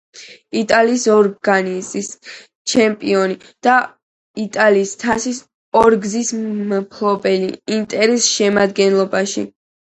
იტალიის 0.59 1.03
ორგზის 1.15 2.07
ჩემპიონი 2.71 3.35
და 3.67 3.75
იტალიის 4.45 4.95
თასის 5.03 5.43
ორგზის 5.83 6.33
მფლობელი 6.73 7.53
„ინტერის“ 7.77 8.33
შემადგენლობაში. 8.39 9.47